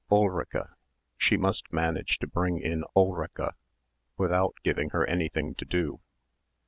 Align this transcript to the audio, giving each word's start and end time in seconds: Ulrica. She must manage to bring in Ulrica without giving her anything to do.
Ulrica. 0.09 0.73
She 1.15 1.37
must 1.37 1.71
manage 1.71 2.17
to 2.17 2.27
bring 2.27 2.59
in 2.59 2.83
Ulrica 2.95 3.53
without 4.17 4.55
giving 4.63 4.89
her 4.89 5.05
anything 5.05 5.53
to 5.53 5.63
do. 5.65 6.01